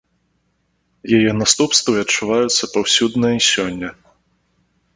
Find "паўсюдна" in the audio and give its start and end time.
2.73-3.27